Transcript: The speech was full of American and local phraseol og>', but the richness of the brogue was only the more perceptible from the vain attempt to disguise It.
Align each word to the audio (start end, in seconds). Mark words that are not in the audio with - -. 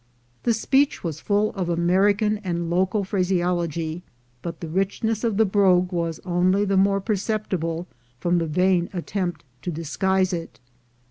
The 0.41 0.53
speech 0.55 1.03
was 1.03 1.19
full 1.19 1.51
of 1.51 1.69
American 1.69 2.39
and 2.39 2.71
local 2.71 3.03
phraseol 3.05 3.59
og>', 3.63 4.01
but 4.41 4.59
the 4.59 4.67
richness 4.67 5.23
of 5.23 5.37
the 5.37 5.45
brogue 5.45 5.91
was 5.91 6.19
only 6.25 6.65
the 6.65 6.75
more 6.75 6.99
perceptible 6.99 7.85
from 8.19 8.39
the 8.39 8.47
vain 8.47 8.89
attempt 8.93 9.43
to 9.61 9.69
disguise 9.69 10.33
It. 10.33 10.59